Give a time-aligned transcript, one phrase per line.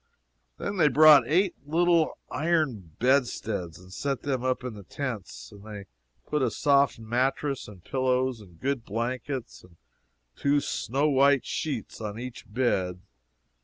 [0.57, 5.85] Then they brought eight little iron bedsteads, and set them up in the tents; they
[6.25, 9.75] put a soft mattress and pillows and good blankets and
[10.35, 13.01] two snow white sheets on each bed.